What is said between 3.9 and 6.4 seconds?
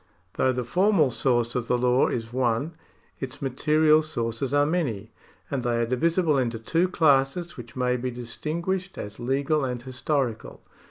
sources are many, and they are divisible